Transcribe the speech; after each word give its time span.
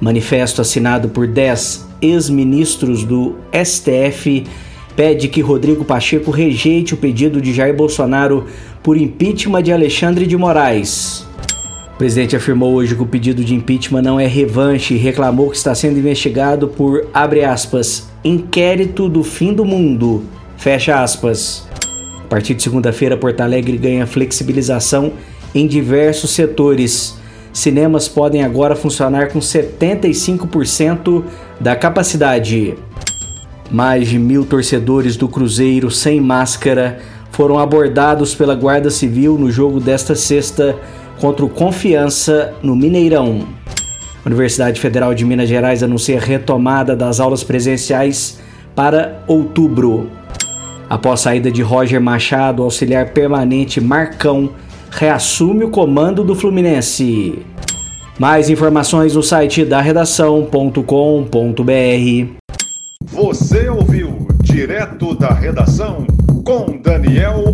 Manifesto 0.00 0.60
assinado 0.60 1.08
por 1.10 1.26
10 1.26 1.88
ex-ministros 2.00 3.04
do 3.04 3.36
STF 3.52 4.44
pede 4.96 5.28
que 5.28 5.40
Rodrigo 5.40 5.84
Pacheco 5.84 6.30
rejeite 6.30 6.94
o 6.94 6.96
pedido 6.96 7.40
de 7.40 7.52
Jair 7.52 7.74
Bolsonaro 7.74 8.46
por 8.82 8.96
impeachment 8.96 9.62
de 9.62 9.72
Alexandre 9.72 10.26
de 10.26 10.36
Moraes. 10.36 11.26
O 11.94 11.98
presidente 11.98 12.34
afirmou 12.34 12.72
hoje 12.72 12.94
que 12.94 13.02
o 13.02 13.06
pedido 13.06 13.44
de 13.44 13.54
impeachment 13.54 14.02
não 14.02 14.18
é 14.18 14.26
revanche 14.26 14.94
e 14.94 14.98
reclamou 14.98 15.50
que 15.50 15.56
está 15.56 15.74
sendo 15.74 15.98
investigado 15.98 16.68
por, 16.68 17.06
abre 17.12 17.44
aspas, 17.44 18.10
inquérito 18.24 19.08
do 19.08 19.22
fim 19.22 19.52
do 19.52 19.66
mundo, 19.66 20.24
fecha 20.56 21.02
aspas. 21.02 21.68
A 22.24 22.28
partir 22.28 22.54
de 22.54 22.62
segunda-feira, 22.62 23.16
Porto 23.16 23.40
Alegre 23.42 23.76
ganha 23.76 24.06
flexibilização 24.06 25.12
em 25.54 25.66
diversos 25.66 26.30
setores. 26.30 27.18
Cinemas 27.52 28.08
podem 28.08 28.44
agora 28.44 28.76
funcionar 28.76 29.28
com 29.28 29.38
75% 29.38 31.24
da 31.60 31.74
capacidade. 31.74 32.74
Mais 33.70 34.08
de 34.08 34.18
mil 34.18 34.44
torcedores 34.44 35.16
do 35.16 35.28
Cruzeiro 35.28 35.90
sem 35.90 36.20
máscara 36.20 36.98
foram 37.30 37.58
abordados 37.58 38.34
pela 38.34 38.54
Guarda 38.54 38.90
Civil 38.90 39.38
no 39.38 39.50
jogo 39.50 39.80
desta 39.80 40.14
sexta 40.14 40.76
contra 41.20 41.44
o 41.44 41.48
Confiança 41.48 42.52
no 42.62 42.74
Mineirão. 42.74 43.46
A 44.24 44.28
Universidade 44.28 44.80
Federal 44.80 45.14
de 45.14 45.24
Minas 45.24 45.48
Gerais 45.48 45.82
anuncia 45.82 46.20
retomada 46.20 46.94
das 46.94 47.20
aulas 47.20 47.42
presenciais 47.42 48.38
para 48.74 49.22
outubro. 49.26 50.10
Após 50.88 51.20
saída 51.20 51.50
de 51.50 51.62
Roger 51.62 52.00
Machado, 52.00 52.62
auxiliar 52.62 53.10
permanente 53.10 53.80
Marcão 53.80 54.50
reassume 54.90 55.64
o 55.64 55.70
comando 55.70 56.24
do 56.24 56.34
Fluminense. 56.34 57.38
Mais 58.18 58.50
informações 58.50 59.14
no 59.14 59.22
site 59.22 59.64
da 59.64 59.80
redação.com.br. 59.80 60.82
Você 63.06 63.68
ouviu 63.68 64.26
direto 64.42 65.14
da 65.14 65.32
redação 65.32 66.06
com 66.44 66.78
Daniel 66.82 67.44